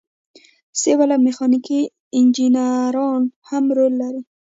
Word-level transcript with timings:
سیول 0.79 1.09
او 1.15 1.19
میخانیکي 1.25 1.79
انجینران 2.17 3.21
هم 3.49 3.63
رول 3.77 3.93
لري. 4.01 4.21